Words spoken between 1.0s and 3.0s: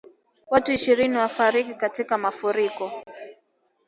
wafariki katika mafuriko